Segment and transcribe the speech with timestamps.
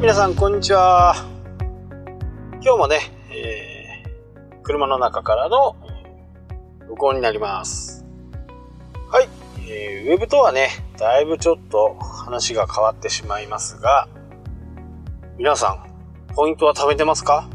[0.00, 1.14] 皆さんこんにちは。
[2.62, 3.00] 今日もね、
[3.30, 5.76] えー、車の中からの
[6.88, 8.06] 録音になります。
[9.10, 9.28] はい、
[9.68, 14.08] えー、ウェブとはねだいぶちょっと話が変わってしまいますが
[15.36, 15.84] 皆さん
[16.34, 17.50] ポイントは貯めてますか？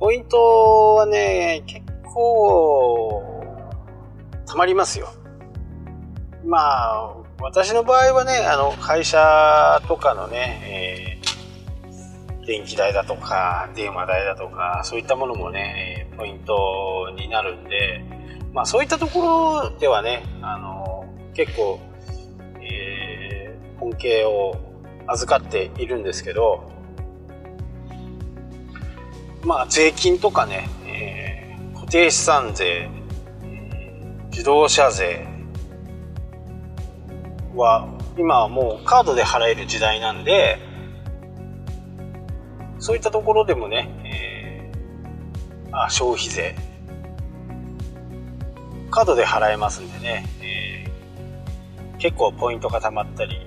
[0.00, 3.44] ポイントはね結構
[4.46, 5.12] 貯まりますよ。
[6.44, 11.19] まあ私の場合はねあの会社とかのね、えー、
[12.46, 18.04] 電気代だとか電話代だとかそういったものもねポイントになるんで、
[18.52, 21.80] まあ、そういったところではねあの結構、
[22.60, 24.56] えー、恩恵を
[25.06, 26.70] 預かっているんですけど
[29.42, 32.88] まあ税金とかね、えー、固定資産税
[34.30, 35.26] 自動車税
[37.54, 40.58] は今はもうカードで払える時代なんで
[42.80, 46.56] そういったところでもね、えー、あ消費税
[48.90, 53.46] カードで払えますんでね、えー、結構ポイントが貯まったり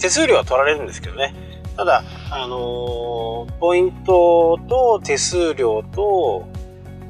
[0.00, 1.34] 手数料は取られるんですけどね。
[1.76, 6.48] ただ、あのー、ポイントと手数料と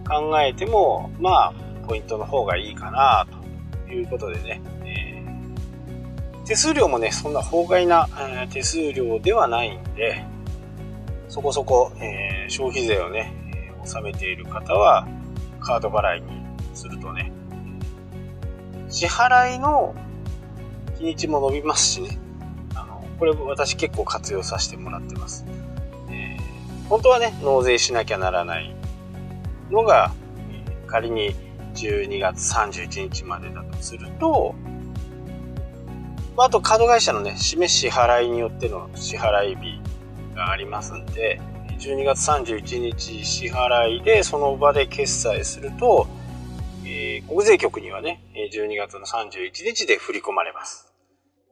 [0.06, 1.54] 考えてもまあ
[1.86, 3.26] ポイントの方がいいかな
[3.86, 4.60] ということでね
[6.48, 10.24] 手数料もね、そんな法外な、えー、手数料ではないんで、
[11.28, 15.06] そこそこ、えー、消費税をね、えー、納めている方は、
[15.60, 16.28] カード払いに
[16.74, 17.32] するとね、
[18.88, 19.94] 支払いの
[20.96, 22.18] 日にちも伸びますしね、
[22.74, 25.44] あの、これ私結構活用させてもらってます。
[26.10, 28.74] えー、本当はね、納税しなきゃならない
[29.70, 30.12] のが、
[30.86, 31.34] 仮に
[31.74, 34.54] 12月31日までだとすると、
[36.36, 39.87] まあ、あとカード会社のね、示し払いによっての支払い日
[40.38, 41.40] がありますんで、
[41.80, 46.06] 12月31日支払いでその場で決済すると、
[46.84, 48.22] えー、国税局にはね、
[48.52, 50.92] 12月の31日で振り込まれます。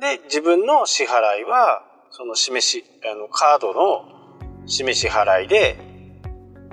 [0.00, 5.76] で、自分の支払いは、その示し、あの、カードの示し払いで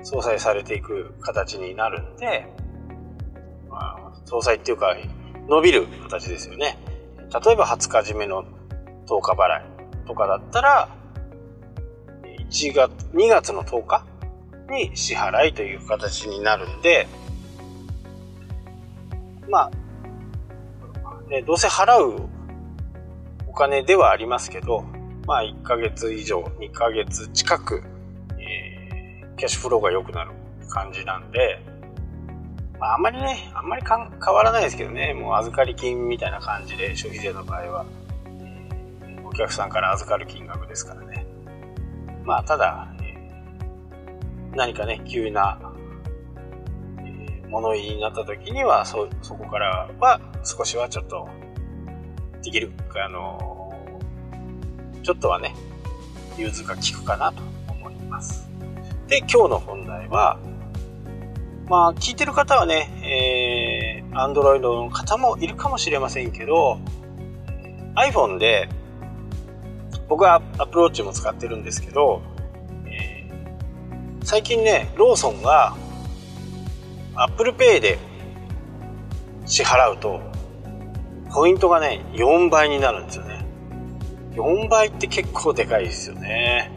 [0.02, 2.46] 相殺されていく形になるんで、
[3.68, 4.96] まあ、相殺っていうか、
[5.48, 6.78] 伸びる形ですよね。
[7.18, 8.44] 例えば20日締めの
[9.06, 11.03] 10日払いとかだったら、
[12.50, 14.06] 1月、2月の10日
[14.70, 17.06] に支払いという形になるんで、
[19.48, 22.28] まあ、ね、どうせ払う
[23.48, 24.84] お金ではありますけど、
[25.26, 27.82] まあ1ヶ月以上、2ヶ月近く、
[28.38, 30.32] えー、キャッシュフローが良くなる
[30.68, 31.60] 感じなんで、
[32.78, 37.86] まあ、あんまりね、あんまり変わらないですけどね、もう預かり金みたいな感じで、消費税の場合は、
[39.24, 41.23] お客さんから預かる金額ですからね。
[42.24, 43.14] まあ、ただ、え、
[44.54, 45.58] 何かね、急な、
[46.98, 51.28] えー、物言いになった時には、そ、そこからは少しはちょっと、
[52.42, 53.72] できる、あの
[55.02, 55.54] ちょっとはね、
[56.36, 58.48] 融通が効くかなと思います。
[59.06, 60.38] で、今日の本題は、
[61.68, 66.78] まあ、聞いてる方はね、えー、Android の方もいるかもしれませんけど、
[67.96, 68.68] iPhone で、
[70.08, 72.22] 僕は Apple Watch も使ってるんですけど、
[72.86, 75.76] えー、最近ね、ローソンが
[77.14, 77.98] Apple Pay で
[79.46, 80.20] 支払うと、
[81.32, 83.44] ポイントがね、4倍になるんですよね。
[84.32, 86.70] 4倍って結構でかいですよね。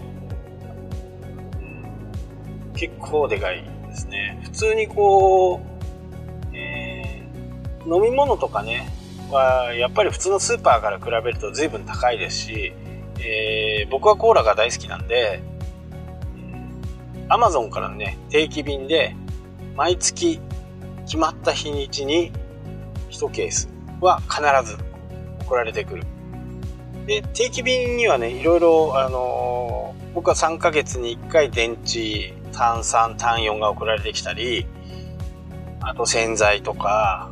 [2.76, 3.78] 結構でかい。
[3.98, 8.88] ですね普通にこう、えー、飲み物とかね
[9.32, 12.74] はやっぱり普通のスーパーから比べると随分高いですし、
[13.20, 15.42] えー、僕はコーラが大好きなんで
[17.30, 19.16] アマゾンからね定期便で
[19.76, 20.40] 毎月
[21.06, 22.32] 決まった日にちに
[23.10, 23.70] 1ケース
[24.02, 24.78] は必ず
[25.42, 26.04] 送られてくる
[27.06, 34.66] で定期便にはねいろいろあのー、僕は3ヶ月に1回電池炭酸、炭4が送られてきたり、
[35.80, 37.30] あと洗剤とか、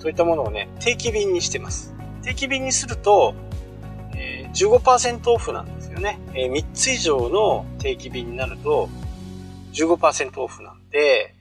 [0.00, 1.94] そういったものをね、定期便にしてます。
[2.22, 3.34] 定期便にすると、
[4.54, 6.20] 15%オフなんですよね。
[6.32, 8.88] えー、3つ以上の定期便になると
[9.72, 11.34] 15%オフなんで、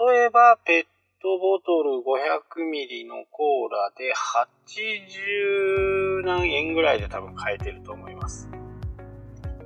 [0.00, 0.86] 例えばペッ
[1.22, 8.50] トボトル500ミリのコーラで80何円ぐらいで多分買えてると思います。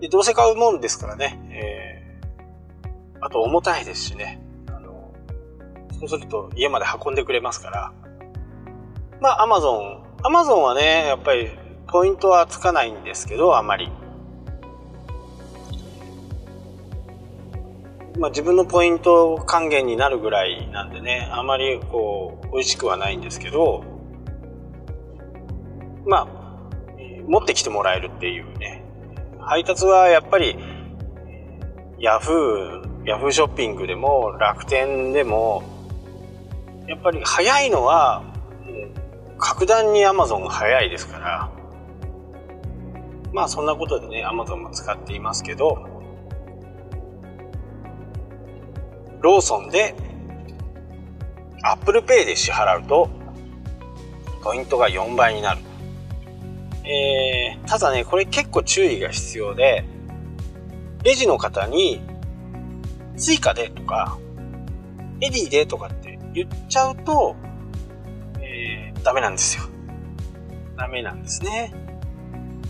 [0.00, 5.14] で、どうせ買うもんですからね、えー、あと重たいですしね、あの、
[5.98, 7.92] そうすると家まで運んでくれますから、
[9.20, 11.50] まあ、アマゾン、アマゾンはね、やっぱり
[11.90, 13.90] ポイントはつかないんですけど、あまり。
[18.18, 23.84] まあ、自分のポイント還元になるぐらいなんでね、あまりこう、美味しくはないんですけど、
[26.04, 26.28] まあ、
[27.26, 28.84] 持ってきてもらえるっていうね。
[29.40, 30.58] 配達はやっぱり、
[31.98, 35.62] ヤフー、ヤフーショッピングでも楽天でも、
[36.86, 38.22] やっぱり早いのは、
[39.38, 41.57] 格段にアマゾンが早いですから、
[43.32, 45.86] まあそんなことでね、アマゾンも使っていますけど、
[49.20, 49.94] ローソンで
[51.62, 53.10] Apple Pay で支払うと、
[54.42, 55.60] ポイントが4倍になる。
[56.84, 59.84] えー、ただね、これ結構注意が必要で、
[61.04, 62.00] レジの方に、
[63.16, 64.18] Suica でとか、
[65.20, 67.36] Edy でとかって言っちゃうと、
[68.40, 69.64] えー、ダメなんですよ。
[70.76, 71.72] ダメなんですね。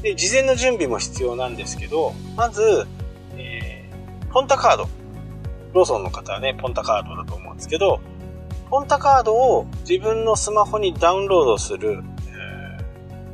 [0.02, 2.86] で、事前の準備も必要なんですけど、まず、
[3.36, 4.88] えー、ポンタカード。
[5.74, 8.00] ローソンの方はね、ポンタカードだと思うんですけど、
[8.70, 12.02] ポンタカードを自分のスマホにダウンロードする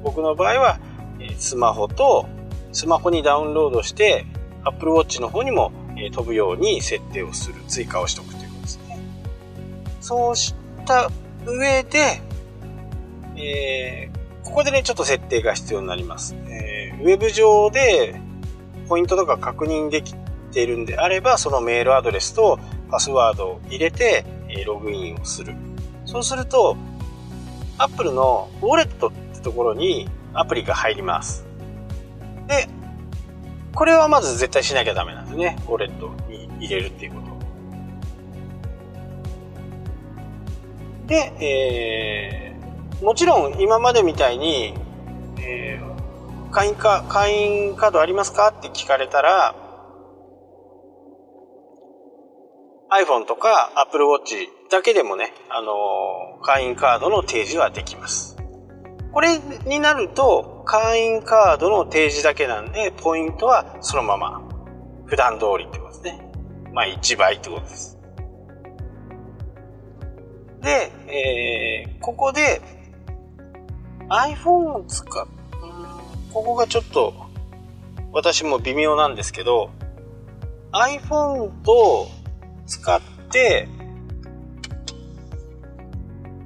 [0.04, 0.78] 僕の場合は、
[1.38, 2.26] スマホと、
[2.72, 4.26] スマホにダウンロードして、
[4.64, 8.98] Apple Watch の方にもえ飛ぶように設定をする、追加をしておくということですね。
[10.00, 11.10] そうした
[11.46, 12.20] 上で、
[13.36, 14.13] えー、
[14.44, 16.36] ここでね、ちょっと設定が必要になります。
[16.48, 18.20] えー、ウェブ上で
[18.88, 20.14] ポイントとか確認でき
[20.52, 22.58] ているんであれば、そのメールアドレスと
[22.90, 25.54] パスワードを入れて、えログインをする。
[26.04, 26.76] そうすると、
[27.78, 31.46] Apple のウォレットってところにアプリが入ります。
[32.46, 32.68] で、
[33.74, 35.56] これはまず絶対しなきゃダメなんですね。
[35.66, 37.34] ウォレットに入れるっていうこと。
[41.06, 42.43] で、えー、
[43.04, 44.72] もちろん今までみたいに、
[45.38, 49.54] えー、会員か、会員カードありますかって聞かれたら、
[52.90, 58.38] iPhone とか Apple Watch だけでもね、あのー、会員カードの提示はできます。
[59.12, 64.40] これになると、会員カードの提示だけなんで、ポイントはそのまま、
[65.04, 66.32] 普段通りってことですね。
[66.72, 67.98] まあ1倍ってことです。
[70.62, 72.62] で、えー、ここで
[74.08, 75.28] iPhone を使う、
[76.32, 77.14] ここがちょっと
[78.12, 79.70] 私も微妙なんですけど、
[80.72, 82.08] iPhone と
[82.66, 83.68] 使って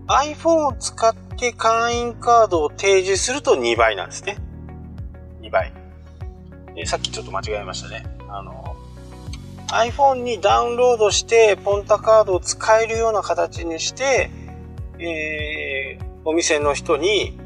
[0.08, 4.38] iPhone を使って会員カードを提示すると2倍なんですね。
[5.42, 5.72] 2倍。
[6.76, 8.04] えー、さっきちょっと間違えましたね。
[8.28, 8.74] あの、
[9.70, 14.30] iPhone にダウンロードしてポンタカードを使えるような形にして、
[14.98, 17.37] えー、お店の人に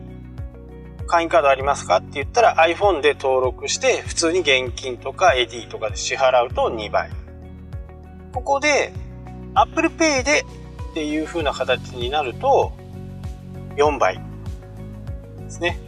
[1.13, 1.99] 会員カードありますか？
[1.99, 7.11] って言ったら iPhone で登録して普通に現金とか AD とかで支払うと2倍。
[8.33, 8.95] ここで
[9.53, 10.47] Apple Pay で
[10.91, 12.73] っていう風な形になると
[13.77, 14.23] 4倍
[15.41, 15.79] ですね。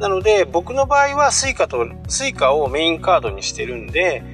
[0.00, 4.24] なので、僕の場合は Suica と、Suica をメインカードにしてるんで、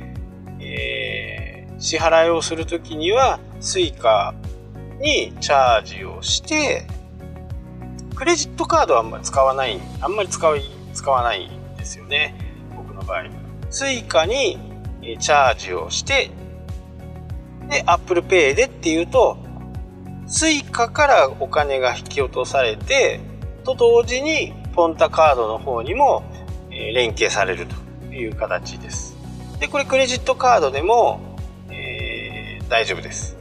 [0.58, 4.32] えー、支払いをするときには Suica
[5.02, 6.86] にチャージをして、
[8.18, 12.34] クレジットカードはあんまり使わない、あんまり使い、使わないんですよね。
[12.76, 13.26] 僕の場合。
[13.70, 14.58] Suica に
[15.20, 16.32] チャージをして、
[17.68, 19.38] で、Apple Pay でっていうと、
[20.26, 23.20] Suica からお金が引き落とされて、
[23.62, 26.24] と同時に Ponta カードの方にも
[26.70, 29.16] 連携されるという形です。
[29.60, 31.20] で、これクレジットカードでも、
[31.70, 33.37] えー、大丈夫です。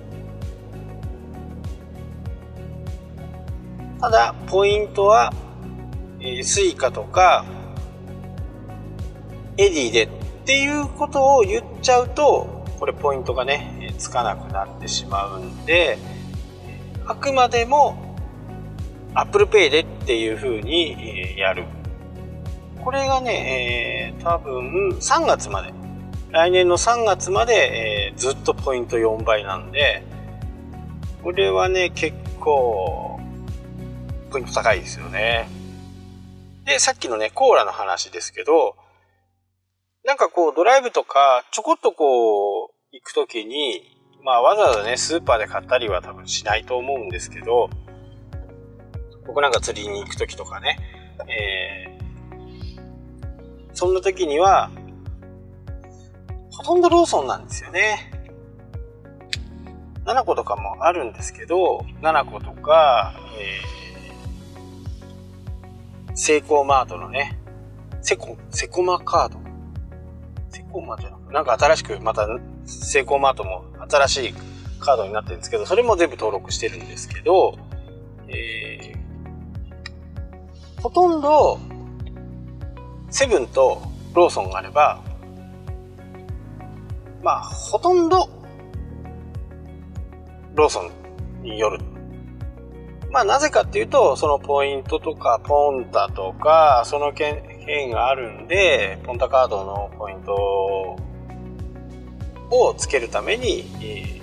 [3.99, 5.33] ただ、ポイントは、
[6.19, 7.45] えー、 Suica とか、
[9.57, 10.09] Edy でっ
[10.45, 15.97] ていうことを言っちゃうと、これポイントがね、つかなくなってしまうんで、
[17.07, 18.15] あくまでも
[19.15, 21.63] Apple Pay でっていう風にやる。
[22.83, 25.73] これがね、えー、多分3月まで、
[26.29, 30.03] 来年の3月まで、えー、ずっとポイント4倍なんで、
[31.23, 33.06] これはね、結構、
[34.29, 35.47] ポイント高いですよね。
[36.65, 38.75] で、さっきのね、コーラの話ですけど、
[40.03, 43.83] なんかこう、ドライブとか、ちょこっとこう、行くときに、
[44.23, 47.69] まあわざわざね、スーパーで買ったりは多分しないと思うんですけど、
[49.25, 50.77] 僕なんか釣りに行く時とかね、
[51.27, 54.71] えー、そんな時には、
[56.51, 58.11] ほとんどローソンなんですよね。
[60.05, 63.86] 7個とかもあるんですけど、7個とか、えー、
[66.17, 67.37] セイコーマートのね、
[68.01, 69.37] セコ、セコマカード。
[70.49, 72.27] セコマじゃなくなんか新しくまた
[72.65, 74.33] セイコーマートも新しい
[74.79, 77.59] カードになってるんですけど、それも全部登録してるんですけど、
[78.27, 81.59] えー、ほとんど、
[83.11, 83.83] セブンと
[84.15, 84.99] ローソンがあれば、
[87.21, 88.27] まあ、ほとんど、
[90.55, 91.79] ローソンによる。
[93.11, 100.97] まあ、なぜかっていうと、そのポイントとか、ポンタとか、その件、件があるんで、ポンタカードのポイント
[102.49, 104.21] をつけるために、え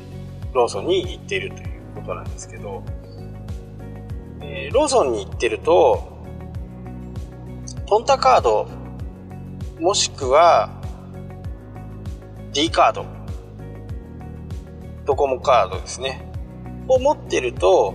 [0.50, 2.82] ー、ローソンに行っているということなんですけど、
[4.40, 6.14] えー、ローソンに行ってると、
[7.86, 8.68] ポンタカード、
[9.80, 10.70] もしくは、
[12.52, 13.06] D カード、
[15.06, 16.30] ドコモカードですね、
[16.88, 17.94] を持ってると、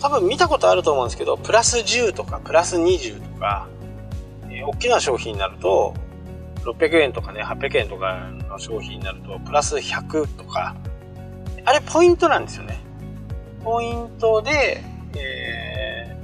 [0.00, 3.68] 多分見たことあると思うんですけど、プラス10とかプラス20とか、
[4.50, 5.94] えー、大きな商品になると、
[6.64, 10.76] 600円とかね、800円とかの商品になると、プラス100とか、
[11.64, 12.80] あれポイントなんですよね。
[13.64, 14.82] ポイントで、
[15.16, 16.16] え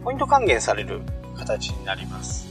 [0.00, 1.00] ー、ポイント還元される
[1.36, 2.46] 形になります。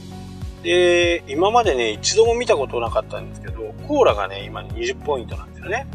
[0.62, 5.86] で、今までね、一度も見たことなかったんですけど、コーラがね、今20ポイントなんですよね。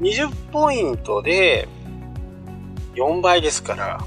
[0.00, 1.68] 20ポイントで
[2.94, 4.00] 4倍ですから、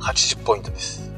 [0.00, 1.12] 80ポイントです。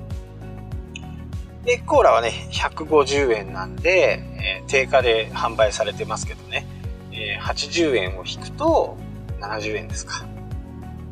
[1.65, 4.23] で、コーラはね、150円なんで、
[4.61, 6.67] えー、定価で販売されてますけどね、
[7.13, 8.97] えー、80円を引くと
[9.41, 10.27] 70円ですか。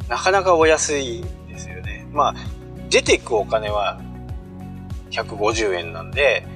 [0.08, 2.06] なかなかお安いですよね。
[2.12, 2.34] まあ、
[2.88, 4.00] 出ていくお金は
[5.10, 6.46] 150円なんで、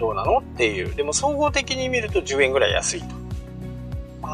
[0.00, 0.94] どうなのっていう。
[0.94, 3.21] でも総合的に見ると10円ぐらい安いと。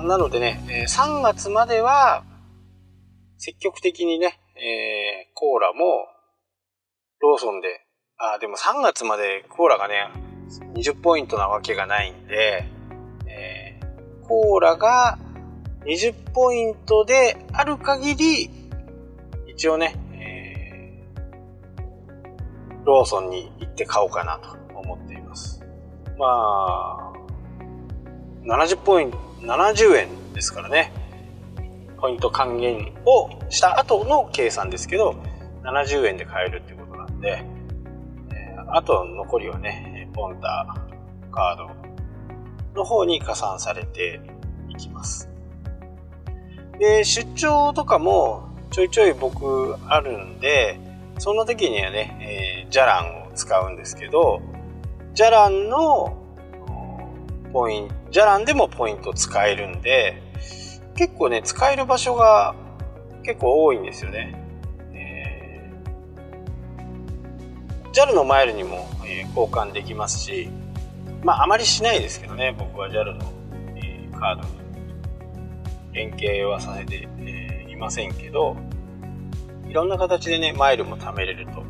[0.02, 2.24] なのでね、3月までは
[3.38, 6.06] 積極的にね、えー、コーラも
[7.20, 7.68] ローソンで、
[8.18, 10.10] あ、でも3月までコーラがね、
[10.74, 12.64] 20ポイントなわけがないんで、
[13.26, 15.18] えー、コーラが
[15.84, 18.50] 20ポイントである限り、
[19.46, 25.64] 一応ね、えー、ローソンに行って買おうかなと思っています。
[26.18, 27.17] まあ、
[28.48, 30.90] 70ポイント、70円ですからね。
[32.00, 35.16] ポイント還元をした後の計算ですけど、
[35.64, 37.44] 70円で買えるってことなんで、
[38.32, 40.66] え、あと残りはね、ポンタ
[41.30, 41.70] カード
[42.74, 44.22] の方に加算されて
[44.70, 45.28] いきます。
[46.78, 50.80] で、出張とかもちょいちょい僕あるんで、
[51.18, 54.40] その時にはね、えー、ジャランを使うんですけど、
[55.12, 56.27] ジャランの
[57.52, 60.22] ポイント、ジャランでもポイント使えるんで、
[60.96, 62.54] 結構ね、使える場所が
[63.22, 64.34] 結構多いんですよね。
[64.92, 70.48] えー、JAL のマイルにも、え、交換できますし、
[71.22, 73.32] まああまりしないですけどね、僕は JAL の、
[73.76, 74.48] え、カードに
[75.92, 78.56] 連携はさせて、え、いませんけど、
[79.68, 81.62] いろんな形でね、マイルも貯めれると、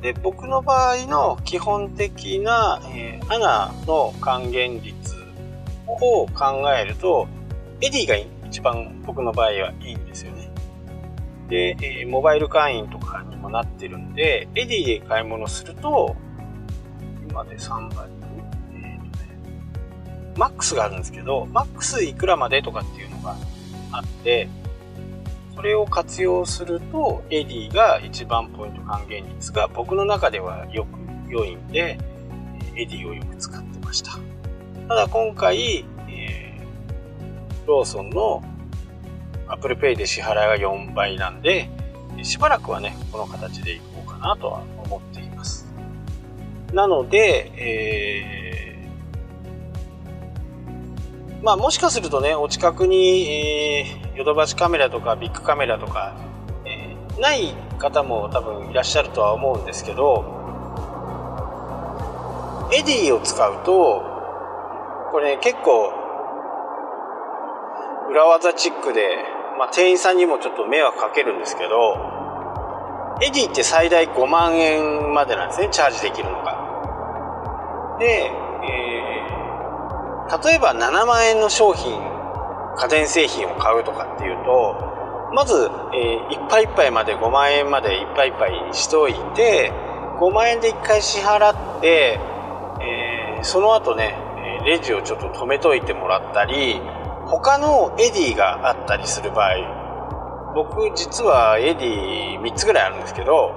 [0.00, 5.14] で、僕の場合の基本的な、えー、 ANA の還元率
[5.86, 7.28] を考えると、
[7.80, 8.16] Edy が
[8.48, 10.50] 一番僕の場合はいいんですよね。
[11.48, 16.16] で、えー、モバイル会員とかにもなってるんで、 Edy で買い物すると、
[17.28, 18.08] 今で3倍、
[18.72, 23.36] えーとね、マックスがあるんですけど、マックスいくらまでとかっていうのが
[23.92, 24.48] あって、
[25.54, 31.98] それを活用すると、 Edy が一番ポイント還元率が僕の中ではよく良いんで、
[32.76, 34.12] Edy をよく使ってました。
[34.88, 38.42] ただ今回、えー、ローソンの
[39.48, 41.68] Apple Pay で支払いが4倍なんで、
[42.22, 45.66] しばらくはね、この形でいこうかなとは思っています。
[46.72, 56.14] なので、えー、まあもしかするとね、お近くに、えー、ヨドバシカメラとかビックカメラとか、
[56.66, 60.36] えー、ない方も多分いらっしゃるとは思うんですけど、
[62.70, 64.04] Edy を使うと、
[65.10, 65.90] これ、ね、結構
[68.10, 69.08] 裏技チックで、
[69.58, 71.96] まあ、店員さんにもちょっと迷惑かけるんですけど
[73.22, 77.96] Edy って最大5万円までなんですねチャージできるのが。
[77.98, 78.30] で、
[78.68, 82.09] えー、例えば7万円の商品
[82.80, 89.70] 家電製品を買うとかっていうとまず、えー、いっぱいいっぱいまで5万円までいっぱいいっぱいしといて
[90.18, 92.18] 5万円で1回支払って、
[92.80, 94.16] えー、その後ね
[94.64, 96.80] レジをちょっと止めといてもらったり
[97.26, 99.80] 他の Edy があったりする場合
[100.54, 103.54] 僕実は Edy 3つぐらいあるんですけど、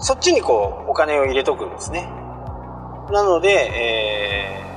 [0.00, 2.08] そっちにこうお金を入れとくんですね。
[3.10, 4.67] なので、え、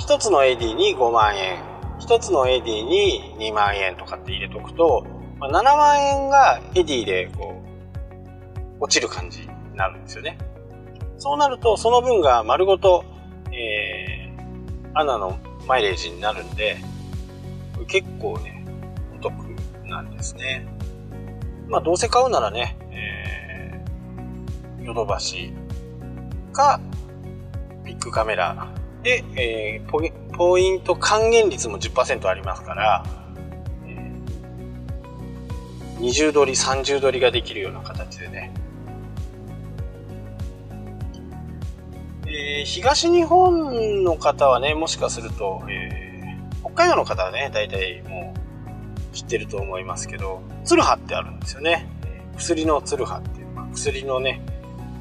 [0.00, 1.62] 1つの AD に5万円、
[2.00, 5.06] 1つの AD に2万円とかって入れとくと、
[5.38, 7.62] まあ、7万円がエディでこ
[8.78, 10.38] う、落ちる感じになるんですよね。
[11.18, 13.04] そうなると、その分が丸ごと、
[13.52, 16.78] えー、アナのマイレージになるんで、
[17.86, 18.64] 結構ね、
[19.14, 19.34] お得
[19.84, 20.66] なんですね。
[21.68, 25.52] まあ、どうせ買うならね、えー、ヨドバシ
[26.54, 26.80] か、
[27.84, 33.04] ビッグカメラで、えー、ポイポイント還元率も10%ありますから、
[33.86, 38.52] えー、20ドリ、30ドリができるような形でね。
[42.26, 48.34] えー、東日本の方はね、もしかすると、えー、北海道の方はね、大体も
[49.12, 51.88] う知ってると思いますけど、ツルハってあるんですよね。
[52.36, 54.42] 薬のツルハっていう、まあ、薬のね、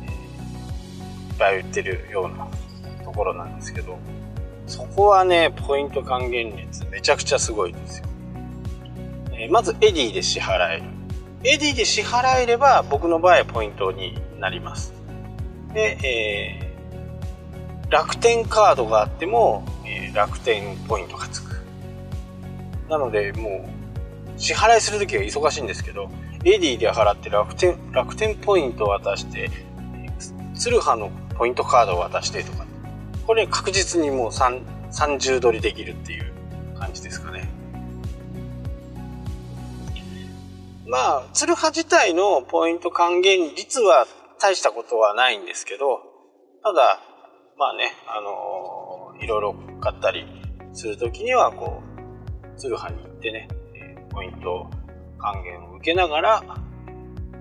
[0.03, 2.47] えー、いっぱい売ってるようなと
[3.19, 3.99] ころなんですけど、
[4.65, 8.05] そこはね、ポイント還元率めちゃくちゃすごいんですよ。
[9.33, 10.83] えー、まず Edy で支払える。
[11.43, 14.93] Edy で支払えれば僕の場合ポイントになります。
[15.73, 21.49] で、えー、楽天カードがあっても、えー、楽天ポイントがつく。
[22.89, 23.69] なのでも
[24.37, 26.09] う支払いするときは忙しいんですけど、
[26.45, 29.49] エディで払って楽天、楽天ポイントを渡して、
[30.55, 32.65] ツルハのポイントカードを渡してとか、
[33.29, 36.33] これ確実にもう30取りできるっていう
[36.79, 37.47] 感じですかね。
[40.87, 44.07] まあ、ツルハ自体のポイント還元率は
[44.39, 45.99] 大したことはないんですけど、
[46.63, 46.99] ただ、
[47.55, 50.25] まあね、あのー、いろいろ買ったり
[50.73, 51.83] するときには、こ
[52.55, 53.47] う、ツルハに行ってね、
[54.09, 54.67] ポイント
[55.19, 56.43] 還元を受けながら、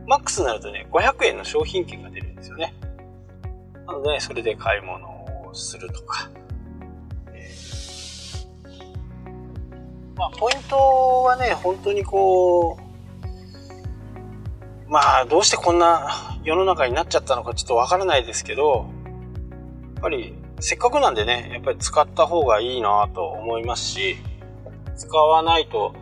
[0.07, 2.75] マックスになるとね、500円の商品券が出るんですよね。
[3.87, 5.18] なので、それで買い物を
[5.55, 6.31] するとか。
[10.17, 10.77] まあ、ポイント
[11.23, 12.77] はね、本当にこ
[14.87, 18.87] う、まあ、どうしてこんな世の中になっちゃったのかちょっとわからないですけど、
[19.95, 24.17] やっぱり、せっかくなんでね、やっぱり使った方がいいなと思いますし、
[24.97, 25.95] 使わないと、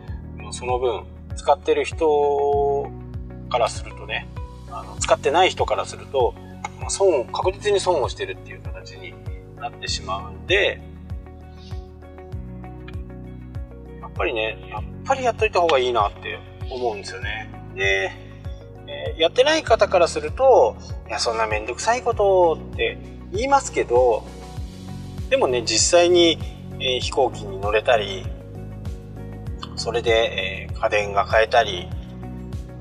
[0.51, 1.03] その分、
[1.35, 2.89] 使ってる人
[3.49, 4.27] からするとね、
[4.71, 6.33] あの使ってない人からすると、
[6.89, 9.13] 損を、確実に損をしてるっていう形に
[9.59, 10.81] なってしまうんで、
[14.01, 16.39] やっぱりね、やっぱりやっといた方がいいなって
[16.71, 17.49] 思うんですよね。
[17.75, 18.11] で、
[18.87, 22.97] えー、やってない方からすると、いや、そんなめんどくさいことって
[23.31, 24.23] 言いますけど、
[25.29, 26.39] でもね、実際に、
[26.79, 28.25] えー、飛行機に乗れたり、
[29.75, 31.89] それで、えー、家電が買えたり、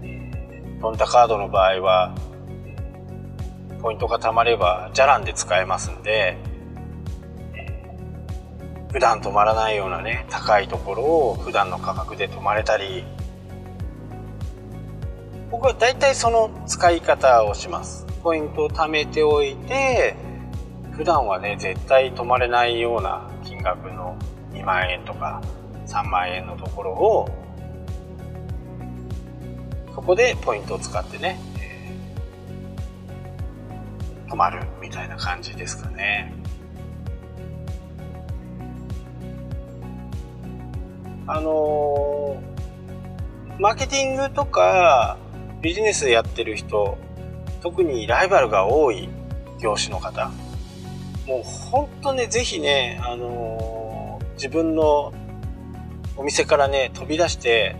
[0.02, 2.14] えー、トンタカードの場合は、
[3.82, 6.36] ポイントが貯まれば、じゃらんで使えますんで、
[8.92, 13.04] 普段止まらないようなね、高いところを普段の価格で泊まれたり、
[15.50, 18.06] 僕は大体その使い方をします。
[18.22, 20.16] ポイントを貯めておいて、
[20.92, 24.16] 普段はね、絶対泊まれないような金額の
[24.52, 25.42] 2万円とか
[25.86, 27.28] 3万円のところを
[29.94, 36.34] そこでポイントを使ってね、えー、止まるみたいな感じですかね。
[41.28, 45.18] あのー、マーケティングとか
[45.60, 46.96] ビジネスやってる人、
[47.62, 49.08] 特にライバルが多い
[49.60, 50.30] 業種の方、
[51.26, 55.12] もう本当ね、ぜひね、あのー、自分の
[56.16, 57.74] お店からね、飛び出して、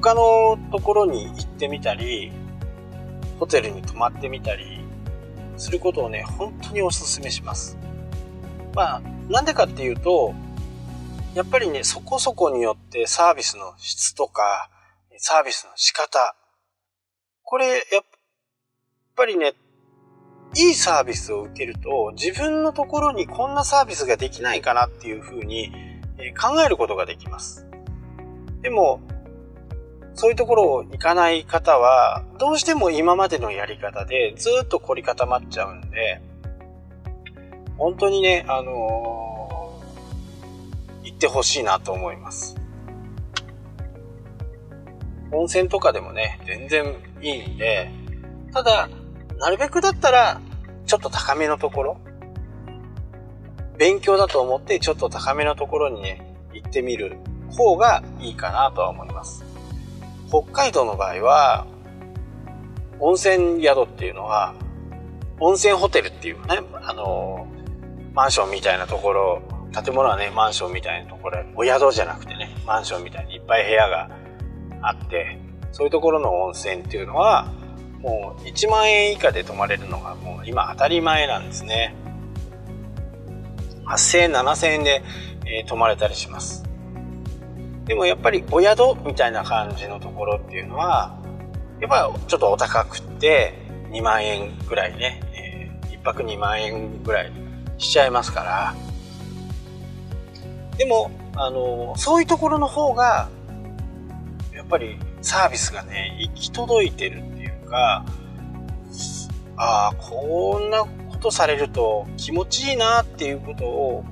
[0.00, 2.32] 他のところに行ってみたり、
[3.38, 4.80] ホテルに泊まってみたり
[5.58, 7.76] することをね、本当にお勧めします。
[8.74, 10.34] まあ、なんでかっていうと、
[11.34, 14.68] やっぱりね、そこそこによってサービスの質とか、
[15.16, 16.34] サービスの仕方、
[17.42, 18.04] これ、やっ
[19.16, 19.54] ぱりね、
[20.54, 25.72] いいサービスを受けると、自分のところにこんなサービスができないかなっていうふうに
[26.38, 27.66] 考えることができます。
[28.60, 29.00] でも、
[30.14, 36.20] そういうところを行かない方は、どうしても今までのやり方でずっと凝り固まっちゃうんで、
[37.78, 39.51] 本当にね、あのー、
[41.22, 42.56] ってほしいなと思います。
[45.30, 47.88] 温泉とかでもね、全然いいんで、
[48.52, 48.88] ただ、
[49.38, 50.40] なるべくだったら、
[50.84, 52.00] ちょっと高めのところ、
[53.78, 57.16] 勉強だと思ってちょっと高めのところにね、行ってみる
[57.50, 59.44] 方がいいかなとは思います。
[60.28, 61.66] 北海道の場合は、
[62.98, 64.54] 温泉宿っていうのは、
[65.38, 67.46] 温泉ホテルっていうね、あの、
[68.12, 74.10] マンションみたいなところ、建物はね、マンションみたいなところ、お宿じゃなくてね、マンションみたいにいっぱい部屋が
[74.82, 75.38] あって、
[75.72, 77.50] そういうところの温泉っていうのは、
[78.00, 81.94] もう1万円以下で泊まれるのがもう今当たり前なんですね。
[83.86, 85.02] 8000円、7000円で、
[85.46, 86.64] えー、泊まれたりします。
[87.84, 91.18] でもやっぱりお宿みたいな感じのところっていうのは、
[91.80, 93.54] やっぱちょっとお高くって
[93.90, 97.32] 2万円ぐらいね、えー、1泊2万円ぐらい
[97.78, 98.74] しちゃいますから、
[100.76, 103.28] でも、あの、そういうところの方が、
[104.54, 108.04] やっぱりサービスがね、行き届いてるっていうか、
[109.56, 110.88] ああ、こんなこ
[111.20, 114.04] とされると気持ちいいなっていうことを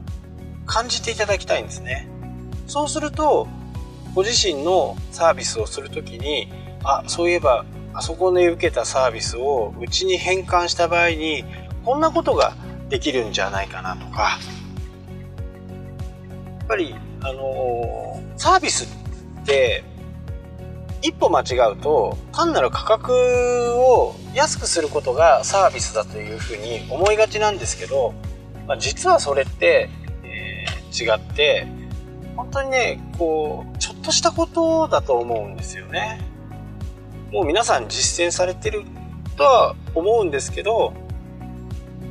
[0.67, 2.09] 感じていただきたいんですね。
[2.67, 3.49] そうすると、
[4.15, 6.53] ご自身のサービスをするときに、
[6.85, 11.45] あ、そういえば、あそこで受けたサービスをうちに変換した場合に、
[11.85, 12.55] こんなことが
[12.89, 14.39] できるんじゃないかなとか、
[16.71, 18.85] ぱり、あのー、サービス
[19.43, 19.83] って、
[21.03, 28.15] 一歩間違うと、単なる価格を安くすることがサービスだというふうに思いがちなんですけど、
[28.69, 29.91] まあ、実はそれって、
[30.23, 31.67] えー、違って、
[32.37, 36.21] 本当にね、こう、ちょっとしたことだと思うんですよね。
[37.33, 38.85] もう皆さん実践されてる
[39.37, 40.93] とは思うんですけど、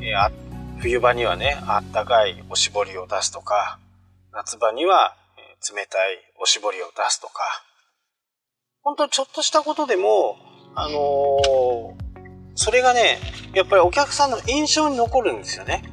[0.02, 0.32] えー、
[0.80, 3.80] 冬場にはね、あったかいおしぼりを出すとか、
[4.34, 5.16] 夏場には
[5.76, 7.44] 冷たいおしぼりを出すとか、
[8.84, 10.38] 本当ちょっとしたことでも、
[10.76, 11.94] あのー、
[12.56, 13.20] それがね、
[13.54, 15.84] やっぱりお客さんの印象に残るんですよね。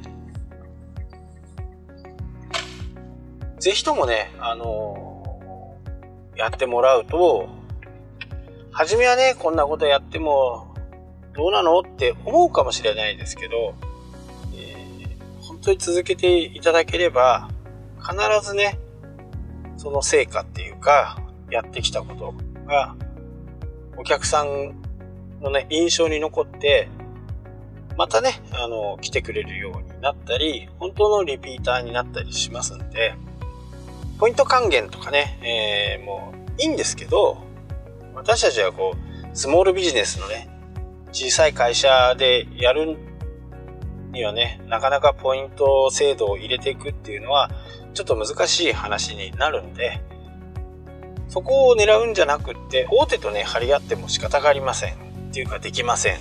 [3.59, 7.49] ぜひともね、あのー、やってもらうと、
[8.71, 10.75] 初めはね、こんなことやっても
[11.35, 13.75] どうなのって思うかもしれないですけど、
[14.55, 17.49] えー、本当に続けていただければ、
[18.07, 18.79] 必ずね、
[19.77, 21.19] その成果っていうか、
[21.51, 22.35] やってきたこと
[22.67, 22.95] が、
[23.97, 24.75] お客さん
[25.41, 26.89] のね、印象に残って、
[27.97, 33.15] またね、あの、来てくれるようになったり、本当のリピーターになったりしますんで、
[34.19, 37.39] ポイント還元とかね、えー、もういいんですけど、
[38.15, 40.49] 私たちはこう、スモールビジネスのね、
[41.13, 42.97] 小さい会社でやる
[44.13, 47.51] にはね、なかなかポイント制度を入れていくっていうのは、
[47.97, 50.03] ちょっと難しい話になるんで、
[51.29, 54.95] そこを狙うんじゃなくって、大手とね、張り合っても仕方がありません。
[54.95, 54.97] っ
[55.33, 56.19] ていうかできません。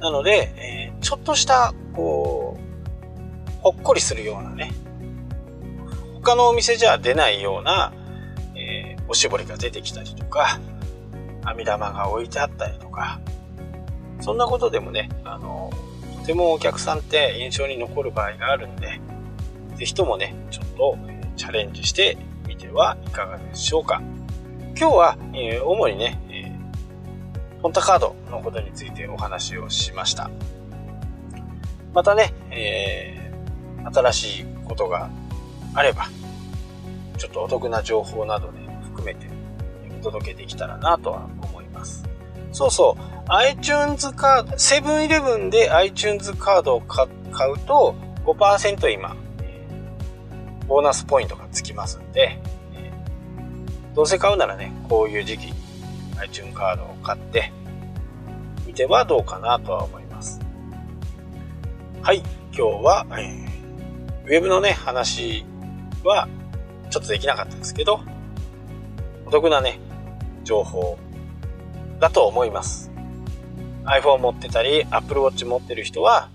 [0.00, 4.72] なので、えー、ちょっとした、こう、ほっこりするようなね、
[6.14, 7.92] 他のお店じゃ出ないような、
[8.54, 10.60] えー、おしぼりが出てきたりとか、
[11.42, 13.18] 網玉が置いてあったりとか、
[14.20, 15.70] そんなことでもね、あの、
[16.20, 19.00] とてもお客さんって印象に残る場合があるんで、
[19.76, 20.96] ぜひともね、ちょっと
[21.36, 24.00] チャレンジしてみてはいかがでしょうか。
[24.78, 30.30] 今日は、え、主にね、えー、ポンタカードのことについてお話をしました。
[31.92, 35.10] またね、えー、新しいことが
[35.74, 36.06] あれば、
[37.18, 39.26] ちょっとお得な情報などね、含めて
[40.00, 42.04] お届けできたらなとは思います。
[42.52, 49.16] そうそう、iTunes カード、セブンイレブンで iTunes カードを買うと5%今、
[50.68, 52.38] ボーナスポイントがつきますんで、
[53.94, 55.54] どうせ買うならね、こういう時期に
[56.20, 57.52] iTunes カードを買って
[58.66, 60.40] みてはどうかなとは思います。
[62.02, 65.44] はい、今日は、えー、ウェブのね、話
[66.04, 66.28] は
[66.90, 68.00] ちょっとできなかったですけど、
[69.26, 69.80] お得なね、
[70.44, 70.98] 情報
[71.98, 72.90] だと思います。
[73.84, 76.28] iPhone 持ってたり、Apple Watch 持ってる人は、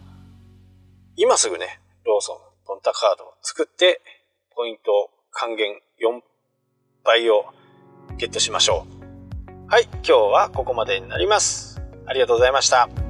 [1.16, 4.02] 今すぐね、ローソン、ポンタカードを作って、
[4.56, 6.22] ポイント還元4
[7.04, 7.46] 倍を
[8.18, 9.72] ゲットしましょう。
[9.72, 11.82] はい、今日はここまでになります。
[12.06, 13.03] ありがとうございました。